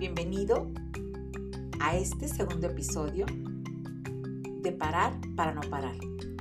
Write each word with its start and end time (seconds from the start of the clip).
Bienvenido 0.00 0.72
a 1.78 1.96
este 1.96 2.26
segundo 2.26 2.66
episodio 2.66 3.26
de 4.60 4.72
Parar 4.72 5.20
para 5.36 5.54
no 5.54 5.60
parar. 5.60 5.94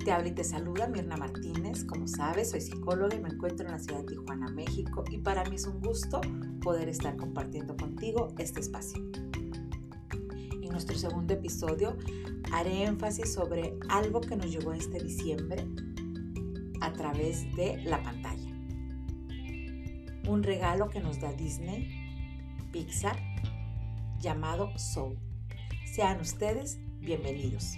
Te 0.04 0.12
habla 0.12 0.30
y 0.30 0.32
te 0.32 0.44
saluda 0.44 0.88
Mirna 0.88 1.16
Martínez. 1.16 1.84
Como 1.86 2.08
sabes, 2.08 2.50
soy 2.50 2.62
psicóloga 2.62 3.16
y 3.16 3.20
me 3.20 3.30
encuentro 3.30 3.68
en 3.68 3.74
la 3.74 3.80
ciudad 3.80 4.00
de 4.00 4.16
Tijuana, 4.16 4.48
México, 4.50 5.04
y 5.12 5.20
para 5.20 5.44
mí 5.44 5.56
es 5.56 5.68
un 5.68 5.82
gusto 5.82 6.20
poder 6.64 6.90
estar 6.90 7.16
compartiendo 7.16 7.78
contigo 7.78 8.30
este 8.40 8.62
espacio. 8.62 9.04
En 10.52 10.70
nuestro 10.72 10.98
segundo 10.98 11.36
episodio 11.36 11.96
haré 12.52 12.86
énfasis 12.86 13.32
sobre 13.32 13.78
algo 13.88 14.20
que 14.20 14.36
nos 14.36 14.50
llegó 14.50 14.74
este 14.74 14.98
diciembre 15.00 15.68
a 16.82 16.92
través 16.92 17.56
de 17.56 17.84
la 17.84 18.02
pantalla 18.02 18.54
un 20.28 20.42
regalo 20.42 20.90
que 20.90 21.02
nos 21.02 21.20
da 21.20 21.34
Disney, 21.34 22.03
Pixar, 22.74 23.16
llamado 24.20 24.76
Soul. 24.80 25.20
Sean 25.86 26.20
ustedes 26.20 26.80
bienvenidos. 27.02 27.76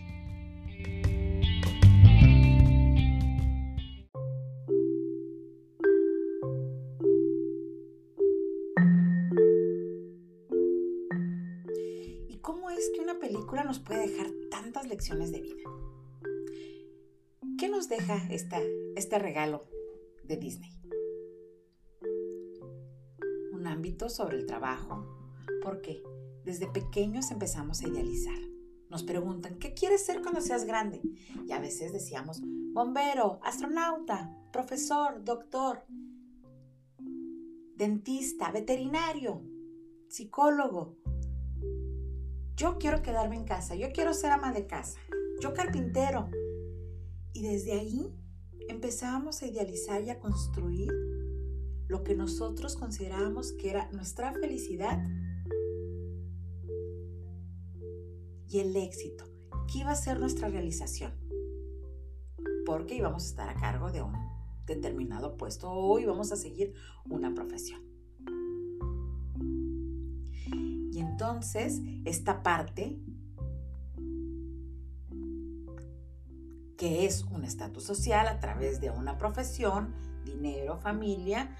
¿Y 12.30 12.38
cómo 12.38 12.70
es 12.70 12.90
que 12.96 13.02
una 13.02 13.20
película 13.20 13.66
nos 13.66 13.80
puede 13.80 14.07
dejar 14.07 14.27
tantas 14.49 14.88
lecciones 14.88 15.34
de 15.34 15.41
vida? 15.41 15.70
¿Qué 17.59 17.68
nos 17.68 17.90
deja 17.90 18.16
esta, 18.30 18.62
este 18.96 19.20
regalo 19.20 19.66
de 20.23 20.38
Disney? 20.38 20.71
Sobre 24.10 24.38
el 24.38 24.46
trabajo, 24.46 25.05
porque 25.62 26.04
desde 26.44 26.68
pequeños 26.68 27.32
empezamos 27.32 27.82
a 27.82 27.88
idealizar. 27.88 28.38
Nos 28.90 29.04
preguntan, 29.04 29.58
¿qué 29.60 29.74
quieres 29.74 30.05
ser 30.05 30.22
cuando 30.22 30.42
seas 30.42 30.66
grande? 30.66 31.02
Y 31.48 31.52
a 31.52 31.60
veces 31.60 31.94
decíamos, 31.94 32.42
bombero, 32.74 33.40
astronauta, 33.44 34.36
profesor, 34.52 35.24
doctor, 35.24 35.86
dentista, 37.76 38.52
veterinario, 38.52 39.44
psicólogo. 40.08 40.98
Yo 42.55 42.77
quiero 42.77 43.02
quedarme 43.02 43.36
en 43.36 43.46
casa, 43.46 43.76
yo 43.76 43.92
quiero 43.92 44.14
ser 44.14 44.32
ama 44.32 44.52
de 44.52 44.66
casa, 44.66 44.99
yo 45.42 45.54
carpintero. 45.54 46.30
Y 47.34 47.44
desde 47.44 47.74
ahí 47.74 48.14
empezábamos 48.68 49.42
a 49.42 49.48
idealizar 49.48 50.04
y 50.04 50.10
a 50.10 50.20
construir 50.20 50.92
lo 51.88 52.04
que 52.04 52.16
nosotros 52.16 52.76
considerábamos 52.76 53.52
que 53.54 53.70
era 53.70 53.90
nuestra 53.91 54.34
felicidad 54.34 55.04
y 58.50 58.60
el 58.60 58.76
éxito, 58.76 59.26
que 59.72 59.80
iba 59.80 59.92
a 59.92 59.96
ser 59.96 60.20
nuestra 60.20 60.48
realización, 60.48 61.14
porque 62.66 62.96
íbamos 62.96 63.24
a 63.24 63.27
estar 63.27 63.50
a 63.50 63.55
cargo 63.55 63.92
de 63.92 64.02
un 64.02 64.14
determinado 64.66 65.38
puesto 65.38 65.69
o 65.69 66.00
íbamos 66.00 66.31
a 66.31 66.36
seguir 66.36 66.74
una 67.09 67.34
profesión. 67.34 67.81
Y 70.92 71.00
entonces 71.00 71.81
esta 72.06 72.42
parte, 72.42 72.97
que 76.78 77.06
es 77.06 77.24
un 77.24 77.44
estatus 77.44 77.84
social 77.84 78.28
a 78.28 78.40
través 78.40 78.80
de 78.80 78.90
una 78.90 79.18
profesión, 79.18 79.94
dinero, 80.24 80.78
familia, 80.78 81.56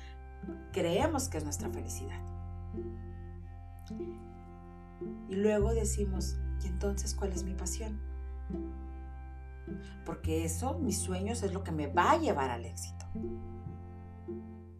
creemos 0.72 1.30
que 1.30 1.38
es 1.38 1.44
nuestra 1.44 1.70
felicidad. 1.70 2.20
Y 5.30 5.36
luego 5.36 5.74
decimos, 5.74 6.38
¿y 6.64 6.68
entonces 6.68 7.14
cuál 7.14 7.32
es 7.32 7.44
mi 7.44 7.54
pasión? 7.54 8.00
Porque 10.06 10.46
eso, 10.46 10.78
mis 10.80 10.98
sueños, 10.98 11.44
es 11.44 11.54
lo 11.54 11.64
que 11.64 11.72
me 11.72 11.88
va 11.88 12.12
a 12.12 12.18
llevar 12.18 12.52
al 12.52 12.66
éxito. 12.66 13.06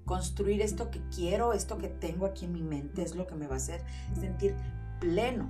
Construir 0.06 0.62
esto 0.62 0.92
que 0.92 1.02
quiero, 1.10 1.54
esto 1.54 1.78
que 1.78 1.88
tengo 1.88 2.26
aquí 2.28 2.46
en 2.46 2.54
mi 2.54 2.62
mente, 2.62 3.02
es 3.02 3.16
lo 3.16 3.26
que 3.26 3.36
me 3.36 3.48
va 3.48 3.56
a 3.56 3.58
hacer 3.58 3.84
sentir 4.14 4.56
pleno. 5.00 5.48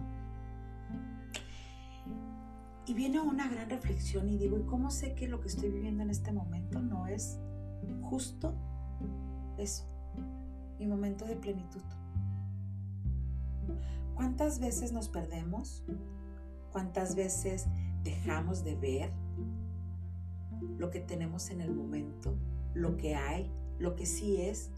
Y 2.87 2.93
viene 2.93 3.19
una 3.19 3.49
gran 3.49 3.69
reflexión 3.69 4.29
y 4.29 4.37
digo, 4.37 4.59
¿y 4.59 4.63
cómo 4.63 4.91
sé 4.91 5.15
que 5.15 5.27
lo 5.27 5.41
que 5.41 5.47
estoy 5.47 5.71
viviendo 5.71 6.03
en 6.03 6.11
este 6.11 6.31
momento 6.31 6.79
no 6.81 7.07
es 7.07 7.39
justo 8.01 8.53
eso? 9.57 9.94
Mi 10.79 10.87
momento 10.87 11.25
de 11.25 11.35
plenitud. 11.35 11.81
¿Cuántas 14.15 14.59
veces 14.59 14.91
nos 14.91 15.09
perdemos? 15.09 15.83
¿Cuántas 16.71 17.15
veces 17.15 17.67
dejamos 18.03 18.63
de 18.63 18.75
ver 18.75 19.11
lo 20.77 20.89
que 20.89 20.99
tenemos 20.99 21.49
en 21.49 21.61
el 21.61 21.73
momento, 21.73 22.37
lo 22.73 22.97
que 22.97 23.15
hay, 23.15 23.51
lo 23.79 23.95
que 23.95 24.05
sí 24.05 24.41
es, 24.41 24.71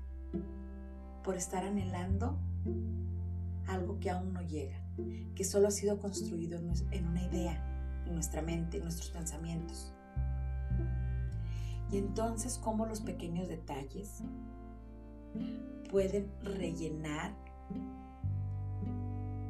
por 1.24 1.36
estar 1.36 1.64
anhelando 1.64 2.38
algo 3.68 4.00
que 4.00 4.10
aún 4.10 4.34
no 4.34 4.42
llega, 4.42 4.78
que 5.36 5.44
solo 5.44 5.68
ha 5.68 5.72
sido 5.72 6.00
construido 6.00 6.60
en 6.92 7.08
una 7.08 7.24
idea, 7.24 8.04
en 8.06 8.14
nuestra 8.14 8.42
mente, 8.42 8.78
en 8.78 8.84
nuestros 8.84 9.10
pensamientos? 9.10 9.94
Y 11.92 11.98
entonces, 11.98 12.58
¿cómo 12.58 12.86
los 12.86 13.02
pequeños 13.02 13.48
detalles 13.48 14.24
pueden 15.90 16.32
rellenar, 16.44 17.34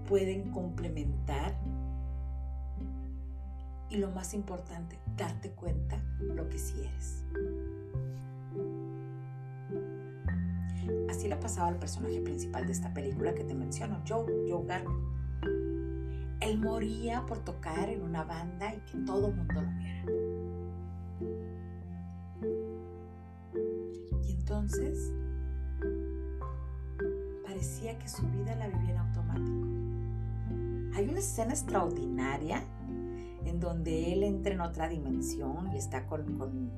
pueden 0.08 0.52
complementar 0.52 1.56
y 3.90 3.97
lo 3.97 4.12
más 4.12 4.34
importante, 4.34 5.00
darte 5.16 5.52
cuenta 5.52 6.02
lo 6.20 6.47
que 6.50 6.58
sí 6.58 6.76
eres. 6.81 7.24
Así 11.09 11.28
le 11.28 11.38
pasaba 11.38 11.70
al 11.70 11.80
personaje 11.80 12.20
principal 12.22 12.66
de 12.66 12.74
esta 12.74 12.94
película 12.94 13.34
que 13.34 13.44
te 13.44 13.56
menciono, 13.56 14.02
Joe, 14.08 14.26
Joe 14.50 14.66
Garner. 14.66 15.18
Él 16.42 16.59
moría 16.59 17.26
por 17.26 17.40
tocar 17.40 17.90
en 17.90 18.02
una 18.02 18.24
banda 18.24 18.74
y 18.74 18.80
que 18.92 18.97
todo 19.06 19.28
el 19.28 19.36
mundo 19.36 19.62
lo 19.62 19.72
viera. 19.72 20.06
Y 24.24 24.31
entonces 24.31 25.12
parecía 27.67 28.00
que 28.00 28.07
su 28.07 28.25
vida 28.29 28.55
la 28.55 28.67
vivía 28.67 28.91
en 28.91 28.97
automático. 28.97 30.95
Hay 30.95 31.09
una 31.09 31.19
escena 31.19 31.51
extraordinaria 31.51 32.63
en 33.44 33.59
donde 33.59 34.13
él 34.13 34.23
entra 34.23 34.53
en 34.53 34.61
otra 34.61 34.88
dimensión 34.88 35.73
y 35.73 35.78
está 35.78 36.07
con, 36.07 36.38
con 36.38 36.72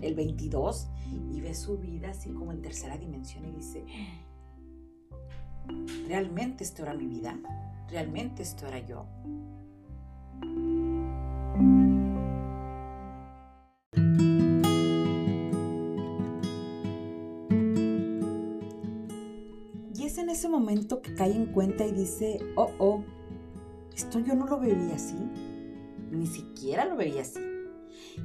el 0.00 0.14
22 0.14 0.88
y 1.32 1.40
ve 1.40 1.54
su 1.54 1.78
vida 1.78 2.10
así 2.10 2.30
como 2.30 2.52
en 2.52 2.62
tercera 2.62 2.96
dimensión 2.96 3.44
y 3.46 3.50
dice, 3.50 3.84
¿realmente 6.06 6.62
esto 6.62 6.82
era 6.82 6.94
mi 6.94 7.06
vida? 7.06 7.36
¿Realmente 7.90 8.42
esto 8.42 8.68
era 8.68 8.78
yo? 8.78 9.06
Cae 21.22 21.36
en 21.36 21.46
cuenta 21.46 21.86
y 21.86 21.92
dice, 21.92 22.40
oh, 22.56 22.72
oh, 22.80 23.04
esto 23.94 24.18
yo 24.18 24.34
no 24.34 24.44
lo 24.44 24.58
veía 24.58 24.96
así, 24.96 25.14
ni 26.10 26.26
siquiera 26.26 26.84
lo 26.84 26.96
veía 26.96 27.20
así. 27.22 27.38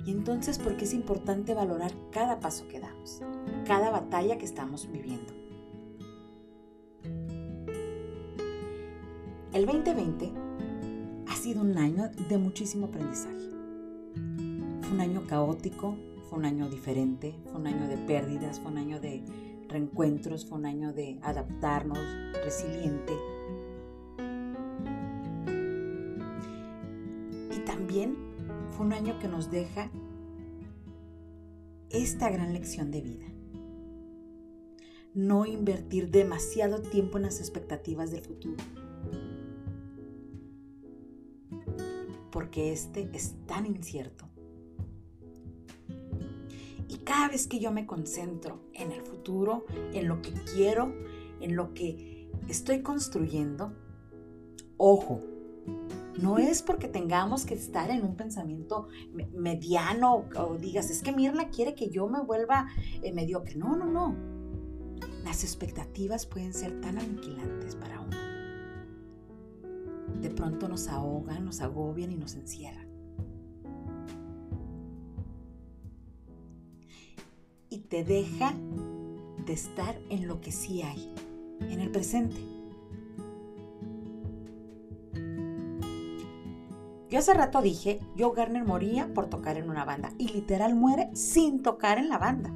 Y 0.03 0.09
entonces, 0.09 0.57
¿por 0.57 0.77
qué 0.77 0.85
es 0.85 0.95
importante 0.95 1.53
valorar 1.53 1.91
cada 2.11 2.39
paso 2.39 2.67
que 2.67 2.79
damos, 2.79 3.21
cada 3.67 3.91
batalla 3.91 4.39
que 4.39 4.45
estamos 4.45 4.91
viviendo? 4.91 5.31
El 9.53 9.67
2020 9.67 10.33
ha 11.27 11.35
sido 11.35 11.61
un 11.61 11.77
año 11.77 12.09
de 12.29 12.38
muchísimo 12.39 12.88
aprendizaje. 12.88 13.51
Fue 14.81 14.91
un 14.91 15.01
año 15.01 15.21
caótico, 15.27 15.95
fue 16.27 16.39
un 16.39 16.45
año 16.45 16.67
diferente, 16.67 17.35
fue 17.43 17.61
un 17.61 17.67
año 17.67 17.88
de 17.88 17.97
pérdidas, 17.97 18.59
fue 18.59 18.71
un 18.71 18.79
año 18.79 19.00
de 19.00 19.23
reencuentros, 19.69 20.47
fue 20.47 20.57
un 20.57 20.65
año 20.65 20.93
de 20.93 21.19
adaptarnos, 21.21 22.00
resiliente. 22.47 23.11
Y 27.53 27.59
también 27.65 28.15
fue 28.71 28.85
un 28.85 28.94
año 28.94 29.19
que 29.19 29.27
nos 29.27 29.51
deja 29.51 29.91
esta 31.89 32.29
gran 32.29 32.53
lección 32.53 32.89
de 32.89 33.01
vida. 33.01 33.25
No 35.13 35.45
invertir 35.45 36.09
demasiado 36.09 36.81
tiempo 36.81 37.17
en 37.17 37.23
las 37.23 37.41
expectativas 37.41 38.11
del 38.11 38.21
futuro. 38.21 38.63
Porque 42.31 42.71
este 42.71 43.09
es 43.11 43.35
tan 43.45 43.65
incierto 43.65 44.27
cada 47.07 47.29
vez 47.29 47.47
que 47.47 47.59
yo 47.59 47.71
me 47.71 47.85
concentro 47.85 48.59
en 48.73 48.91
el 48.91 49.01
futuro, 49.01 49.65
en 49.93 50.09
lo 50.09 50.21
que 50.21 50.33
quiero, 50.53 50.93
en 51.39 51.55
lo 51.55 51.73
que 51.73 52.16
estoy 52.47 52.81
construyendo, 52.81 53.73
ojo, 54.77 55.21
no 56.21 56.38
es 56.39 56.63
porque 56.63 56.88
tengamos 56.88 57.45
que 57.45 57.53
estar 57.53 57.91
en 57.91 58.03
un 58.03 58.15
pensamiento 58.15 58.88
mediano 59.33 60.25
o 60.35 60.57
digas, 60.57 60.89
es 60.89 61.03
que 61.03 61.11
Mirna 61.11 61.49
quiere 61.49 61.75
que 61.75 61.89
yo 61.89 62.07
me 62.07 62.21
vuelva 62.21 62.67
eh, 63.03 63.13
mediocre. 63.13 63.55
No, 63.55 63.75
no, 63.75 63.85
no. 63.85 64.15
Las 65.23 65.44
expectativas 65.44 66.25
pueden 66.25 66.53
ser 66.53 66.81
tan 66.81 66.97
aniquilantes 66.97 67.75
para 67.75 68.01
uno. 68.01 68.17
De 70.21 70.29
pronto 70.31 70.67
nos 70.67 70.88
ahogan, 70.88 71.45
nos 71.45 71.61
agobian 71.61 72.11
y 72.11 72.15
nos 72.15 72.33
encierran. 72.35 72.88
Y 77.69 77.79
te 77.79 78.03
deja 78.03 78.53
de 79.45 79.53
estar 79.53 80.00
en 80.09 80.27
lo 80.27 80.41
que 80.41 80.51
sí 80.51 80.81
hay, 80.81 81.13
en 81.62 81.81
el 81.81 81.92
presente. 81.92 82.38
Yo 87.09 87.19
hace 87.19 87.33
rato 87.33 87.62
dije, 87.62 88.01
Joe 88.18 88.36
Garner 88.36 88.65
moría 88.65 89.13
por 89.13 89.27
tocar 89.27 89.57
en 89.57 89.69
una 89.69 89.86
banda 89.86 90.12
y 90.18 90.27
literal 90.27 90.75
muere 90.75 91.09
sin 91.13 91.63
tocar 91.63 92.00
en 92.00 92.09
la 92.09 92.18
banda. 92.18 92.51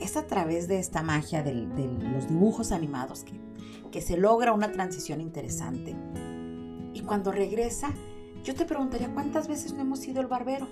Es 0.00 0.18
a 0.18 0.26
través 0.26 0.68
de 0.68 0.78
esta 0.78 1.02
magia 1.02 1.42
de, 1.42 1.54
los 1.54 2.28
dibujos 2.28 2.72
animados 2.72 3.24
que, 3.24 4.00
se 4.00 4.16
logra 4.16 4.52
una 4.52 4.72
transición 4.72 5.20
interesante. 5.20 5.94
Y 6.92 7.00
cuando 7.02 7.32
regresa, 7.32 7.92
yo 8.42 8.54
te 8.54 8.64
preguntaría 8.64 9.12
cuántas 9.12 9.48
veces 9.48 9.72
no 9.72 9.80
hemos 9.80 10.00
sido 10.00 10.20
el 10.20 10.26
barbero. 10.26 10.66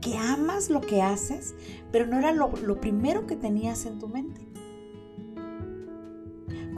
Que 0.00 0.16
amas 0.16 0.70
lo 0.70 0.80
que 0.80 1.02
haces, 1.02 1.54
pero 1.90 2.06
no 2.06 2.18
era 2.18 2.32
lo 2.32 2.80
primero 2.80 3.26
que 3.26 3.36
tenías 3.36 3.86
en 3.86 3.98
tu 3.98 4.08
mente. 4.08 4.49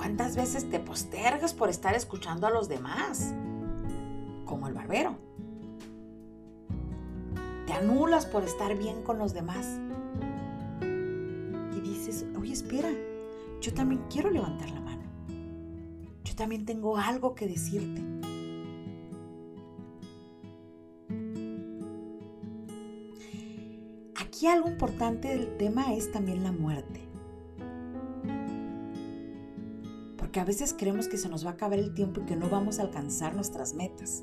¿Cuántas 0.02 0.34
veces 0.34 0.69
te 0.69 0.81
postergas 0.81 1.54
por 1.54 1.69
estar 1.69 1.94
escuchando 1.94 2.49
a 2.49 2.50
los 2.50 2.69
demás? 2.69 3.32
Como 4.44 4.66
el 4.66 4.75
barbero. 4.75 5.16
Te 7.69 7.72
anulas 7.72 8.26
por 8.26 8.43
estar 8.43 8.76
bien 8.76 9.04
con 9.04 9.19
los 9.19 9.32
demás. 9.32 9.78
Y 10.81 11.81
dices, 11.82 12.26
oye, 12.37 12.52
espera, 12.52 12.90
yo 13.60 13.72
también 13.75 14.02
quiero 14.10 14.28
levantar 14.31 14.70
la 14.70 14.81
mano. 14.81 15.04
Yo 16.25 16.34
también 16.34 16.66
tengo 16.66 16.96
algo 16.96 17.37
que 17.37 17.46
decirte. 17.46 18.02
Aquí 24.20 24.48
algo 24.48 24.69
importante 24.69 25.28
del 25.28 25.56
tema 25.58 25.94
es 25.94 26.10
también 26.10 26.43
la 26.43 26.50
muerte. 26.50 27.11
Porque 30.32 30.40
a 30.40 30.44
veces 30.46 30.73
creemos 30.73 31.08
que 31.08 31.19
se 31.19 31.29
nos 31.29 31.44
va 31.44 31.50
a 31.50 31.52
acabar 31.52 31.79
el 31.79 31.93
tiempo 31.93 32.23
y 32.23 32.25
que 32.25 32.37
no 32.37 32.49
vamos 32.49 32.79
a 32.79 32.82
alcanzar 32.84 33.34
nuestras 33.34 33.75
metas. 33.75 34.23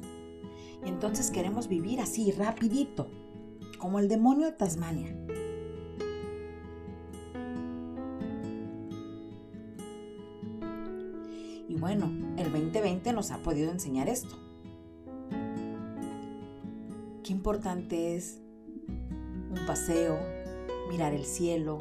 Y 0.84 0.90
entonces 0.90 1.30
queremos 1.30 1.68
vivir 1.68 2.02
así, 2.02 2.32
rapidito, 2.32 3.12
como 3.78 4.00
el 4.00 4.08
demonio 4.08 4.48
de 4.48 4.54
Tasmania. 4.54 5.16
Y 11.68 11.76
bueno, 11.76 12.12
el 12.38 12.52
2020 12.52 13.14
nos 13.14 13.30
ha 13.30 13.38
podido 13.44 13.72
enseñar 13.72 14.10
esto. 14.10 14.36
Qué 17.24 17.32
importante 17.32 18.16
es 18.16 18.42
un 18.88 19.64
paseo, 19.68 20.18
mirar 20.90 21.14
el 21.14 21.26
cielo, 21.26 21.78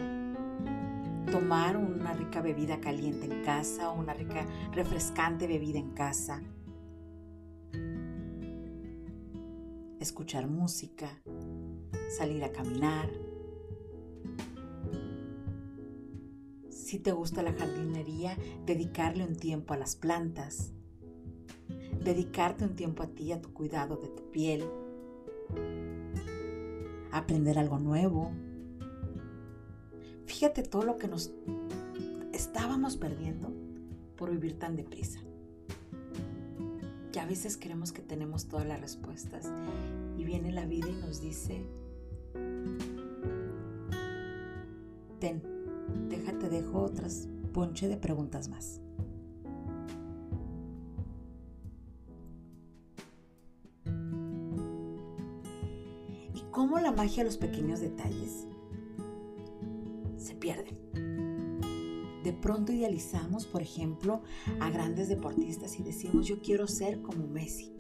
tomar 1.31 1.77
una 1.77 2.15
rica 2.15 2.41
bebida 2.41 2.81
caliente 2.81 3.27
en 3.27 3.43
casa, 3.43 3.91
una 3.91 4.15
rica 4.15 4.47
refrescante 4.73 5.47
bebida 5.47 5.79
en 5.79 5.91
casa, 5.91 6.43
escuchar 10.01 10.47
música, 10.47 11.21
salir 12.17 12.45
a 12.45 12.53
caminar. 12.53 13.11
Si 16.71 16.99
te 16.99 17.13
gusta 17.13 17.43
la 17.43 17.53
jardinería, 17.53 18.37
dedicarle 18.65 19.25
un 19.27 19.37
tiempo 19.37 19.75
a 19.75 19.77
las 19.77 19.97
plantas, 19.97 20.73
dedicarte 22.03 22.65
un 22.65 22.75
tiempo 22.75 23.03
a 23.03 23.09
ti, 23.09 23.33
a 23.33 23.43
tu 23.43 23.53
cuidado 23.53 23.97
de 23.97 24.09
tu 24.09 24.31
piel, 24.31 24.65
aprender 27.13 27.59
algo 27.59 27.79
nuevo, 27.79 28.33
Fíjate 30.39 30.63
todo 30.63 30.85
lo 30.85 30.99
que 30.99 31.09
nos 31.09 31.33
estábamos 32.33 32.97
perdiendo 32.97 33.53
por 34.17 34.31
vivir 34.31 34.57
tan 34.57 34.77
deprisa. 34.77 35.19
Que 37.11 37.19
a 37.19 37.27
veces 37.27 37.57
creemos 37.57 37.91
que 37.91 38.03
tenemos 38.03 38.47
todas 38.47 38.65
las 38.65 38.81
respuestas 38.81 39.51
y 40.17 40.23
viene 40.23 40.53
la 40.53 40.65
vida 40.65 40.89
y 40.91 40.93
nos 40.93 41.21
dice, 41.21 41.65
ten, 45.19 45.43
déjate, 46.09 46.49
dejo 46.49 46.83
otras 46.83 47.27
ponche 47.53 47.89
de 47.89 47.97
preguntas 47.97 48.49
más. 48.49 48.81
¿Y 56.33 56.43
cómo 56.53 56.79
la 56.79 56.93
magia 56.93 57.25
de 57.25 57.31
los 57.31 57.39
pequeños 57.39 57.81
detalles 57.81 58.47
De 62.25 62.33
pronto 62.33 62.73
idealizamos, 62.73 63.47
por 63.47 63.63
ejemplo, 63.63 64.23
a 64.61 64.71
grandes 64.71 65.09
deportistas 65.09 65.79
y 65.79 65.83
decimos, 65.83 66.27
yo 66.27 66.41
quiero 66.41 66.67
ser 66.67 67.01
como 67.01 67.27
Messi 67.27 67.73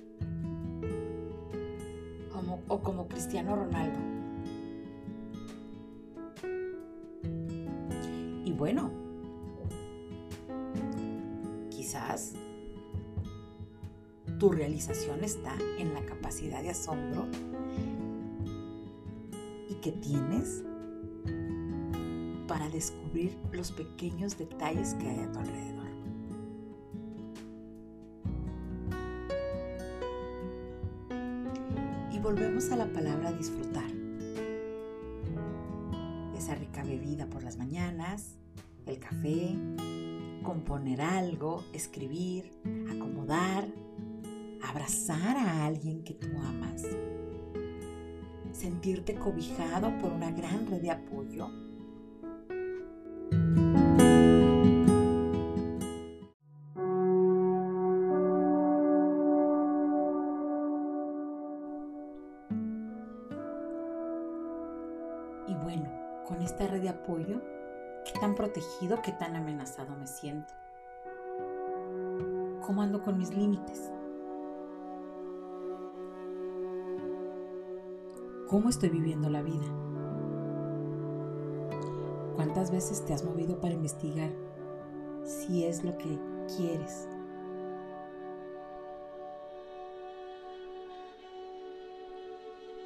como, 2.38 2.62
o 2.69 2.81
como 2.81 3.09
Cristiano 3.09 3.56
Ronaldo. 3.56 3.99
Y 8.44 8.53
bueno, 8.53 8.91
quizás 11.71 12.35
tu 14.38 14.50
realización 14.50 15.25
está 15.25 15.56
en 15.79 15.94
la 15.94 16.05
capacidad 16.05 16.62
de 16.62 16.71
asombro 16.71 17.26
y 19.69 19.75
que 19.75 19.93
tienes 19.93 20.64
para 22.59 22.71
descubrir 22.71 23.38
los 23.53 23.71
pequeños 23.71 24.37
detalles 24.37 24.95
que 24.95 25.09
hay 25.09 25.21
a 25.21 25.31
tu 25.31 25.38
alrededor. 25.38 25.87
Y 32.11 32.19
volvemos 32.19 32.69
a 32.73 32.77
la 32.77 32.87
palabra 32.93 33.31
disfrutar. 33.31 33.88
Esa 36.37 36.57
rica 36.57 36.83
bebida 36.83 37.27
por 37.27 37.45
las 37.45 37.59
mañanas, 37.59 38.35
el 38.87 38.99
café, 38.99 39.57
componer 40.43 41.00
algo, 41.00 41.62
escribir, 41.73 42.50
acomodar, 42.91 43.69
abrazar 44.65 45.37
a 45.37 45.65
alguien 45.65 46.03
que 46.03 46.15
tú 46.15 46.27
amas, 46.45 46.83
sentirte 48.50 49.15
cobijado 49.15 49.97
por 50.00 50.12
una 50.12 50.33
gran 50.33 50.67
red 50.67 50.83
de 50.83 50.91
apoyo 50.91 51.67
Y 65.49 65.54
bueno, 65.54 65.88
con 66.26 66.42
esta 66.42 66.66
red 66.66 66.82
de 66.82 66.90
apoyo, 66.90 67.40
¿qué 68.04 68.18
tan 68.20 68.35
protegido, 68.35 69.00
qué 69.02 69.12
tan 69.12 69.35
amenazado 69.35 69.97
me 69.97 70.06
siento? 70.06 70.52
¿Cómo 72.66 72.82
ando 72.82 73.00
con 73.00 73.16
mis 73.16 73.35
límites? 73.35 73.90
¿Cómo 78.47 78.68
estoy 78.68 78.90
viviendo 78.90 79.30
la 79.30 79.42
vida? 79.42 79.88
¿Cuántas 82.38 82.71
veces 82.71 83.04
te 83.04 83.12
has 83.12 83.25
movido 83.25 83.61
para 83.61 83.75
investigar 83.75 84.30
si 85.25 85.64
es 85.64 85.83
lo 85.83 85.99
que 85.99 86.21
quieres? 86.57 87.09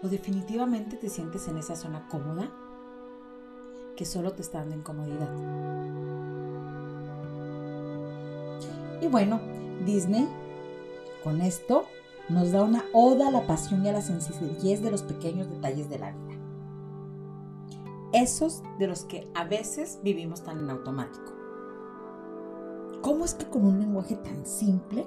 ¿O 0.03 0.09
definitivamente 0.09 0.97
te 0.97 1.11
sientes 1.11 1.49
en 1.49 1.59
esa 1.59 1.77
zona 1.77 2.09
cómoda 2.09 2.51
que 3.95 4.07
solo 4.07 4.33
te 4.33 4.41
está 4.41 4.61
dando 4.61 4.77
incomodidad? 4.77 5.29
Y 9.03 9.07
bueno, 9.09 9.39
Disney 9.85 10.27
con 11.23 11.43
esto 11.43 11.85
nos 12.31 12.53
da 12.53 12.63
una 12.63 12.87
oda 12.95 13.29
a 13.29 13.31
la 13.31 13.47
pasión 13.47 13.85
y 13.85 13.91
a 13.91 13.93
la 13.93 14.01
sencillez 14.01 14.81
de 14.81 14.91
los 14.91 15.03
pequeños 15.03 15.51
detalles 15.51 15.91
de 15.91 15.99
la 15.99 16.11
vida 16.13 16.42
esos 18.13 18.63
de 18.79 18.87
los 18.87 19.05
que 19.05 19.29
a 19.35 19.45
veces 19.45 20.01
vivimos 20.03 20.43
tan 20.43 20.59
en 20.61 20.71
automático. 20.71 21.33
¿Cómo 23.03 23.25
es 23.25 23.35
que 23.35 23.47
con 23.47 23.65
un 23.67 23.81
lenguaje 23.81 24.17
tan 24.17 24.47
simple 24.47 25.07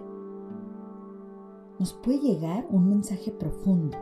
nos 1.80 1.94
puede 1.94 2.20
llegar 2.20 2.66
un 2.70 2.90
mensaje 2.90 3.32
profundo? 3.32 3.98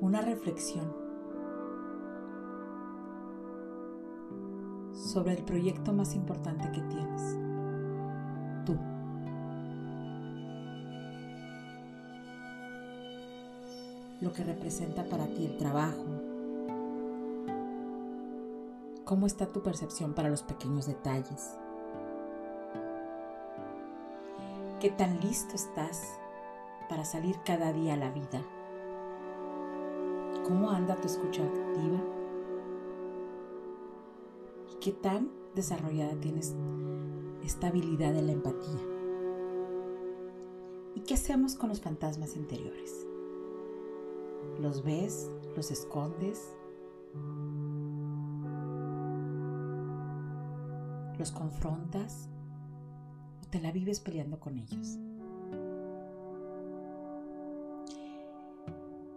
Una 0.00 0.20
reflexión 0.20 0.92
sobre 4.92 5.34
el 5.34 5.44
proyecto 5.44 5.92
más 5.92 6.14
importante 6.14 6.70
que 6.72 6.85
Lo 14.20 14.32
que 14.32 14.44
representa 14.44 15.04
para 15.04 15.26
ti 15.26 15.46
el 15.46 15.56
trabajo, 15.58 16.04
¿Cómo 19.06 19.26
está 19.26 19.46
tu 19.46 19.62
percepción 19.62 20.14
para 20.14 20.28
los 20.28 20.42
pequeños 20.42 20.86
detalles? 20.86 21.56
¿Qué 24.80 24.90
tan 24.90 25.20
listo 25.20 25.54
estás 25.54 26.18
para 26.88 27.04
salir 27.04 27.36
cada 27.44 27.72
día 27.72 27.94
a 27.94 27.98
la 27.98 28.10
vida? 28.10 28.42
¿Cómo 30.44 30.72
anda 30.72 30.96
tu 30.96 31.06
escucha 31.06 31.44
activa? 31.44 32.00
¿Y 34.72 34.80
qué 34.80 34.90
tan 34.90 35.30
desarrollada 35.54 36.20
tienes 36.20 36.56
esta 37.44 37.68
habilidad 37.68 38.12
de 38.12 38.22
la 38.22 38.32
empatía? 38.32 38.80
¿Y 40.96 41.00
qué 41.02 41.14
hacemos 41.14 41.54
con 41.54 41.68
los 41.68 41.80
fantasmas 41.80 42.34
interiores? 42.34 43.06
¿Los 44.60 44.82
ves? 44.82 45.30
¿Los 45.54 45.70
escondes? 45.70 46.54
¿Los 51.18 51.30
confrontas 51.30 52.28
o 53.42 53.50
te 53.50 53.60
la 53.60 53.70
vives 53.70 54.00
peleando 54.00 54.40
con 54.40 54.58
ellos? 54.58 54.98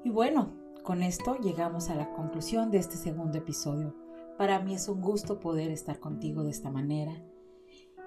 Y 0.04 0.10
bueno, 0.10 0.50
con 0.84 1.04
esto 1.04 1.38
llegamos 1.38 1.90
a 1.90 1.96
la 1.96 2.12
conclusión 2.14 2.72
de 2.72 2.80
este 2.80 2.96
segundo 2.96 3.38
episodio. 3.38 3.96
Para 4.38 4.60
mí 4.60 4.74
es 4.74 4.90
un 4.90 5.02
gusto 5.02 5.40
poder 5.40 5.72
estar 5.72 6.00
contigo 6.00 6.44
de 6.44 6.52
esta 6.52 6.70
manera. 6.70 7.14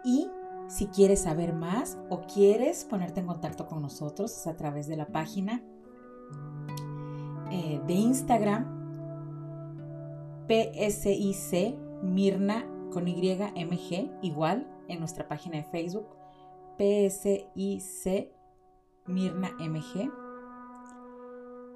Y 0.04 0.28
si 0.68 0.86
quieres 0.86 1.20
saber 1.20 1.54
más 1.54 1.98
o 2.08 2.22
quieres 2.22 2.84
ponerte 2.84 3.20
en 3.20 3.26
contacto 3.26 3.66
con 3.66 3.82
nosotros 3.82 4.32
es 4.32 4.46
a 4.46 4.56
través 4.56 4.86
de 4.86 4.96
la 4.96 5.06
página 5.06 5.62
eh, 7.52 7.80
de 7.87 7.92
Instagram 7.92 8.64
PSIC 10.49 11.76
Mirna 12.02 12.66
con 12.90 13.06
YMG, 13.06 14.11
igual 14.23 14.66
en 14.88 15.00
nuestra 15.00 15.28
página 15.28 15.59
de 15.59 15.64
Facebook, 15.64 16.16
PSIC 16.78 18.32
Mirna 19.06 19.50
MG, 19.59 20.11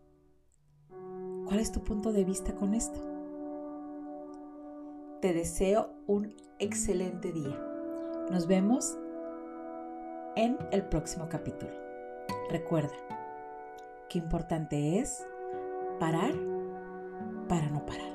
¿Cuál 1.47 1.61
es 1.61 1.71
tu 1.71 1.85
punto 1.85 2.13
de 2.13 2.25
vista 2.25 2.55
con 2.55 2.73
esto? 2.73 3.12
Te 5.23 5.33
deseo 5.33 5.89
un 6.09 6.35
excelente 6.59 7.31
día. 7.31 7.57
Nos 8.33 8.49
vemos 8.49 8.99
en 10.35 10.59
el 10.73 10.83
próximo 10.83 11.29
capítulo. 11.29 11.71
Recuerda, 12.51 12.97
qué 14.09 14.19
importante 14.19 14.99
es 14.99 15.25
parar 16.01 16.35
para 17.49 17.71
no 17.71 17.87
parar. 17.87 18.13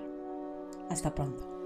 Hasta 0.90 1.16
pronto. 1.16 1.57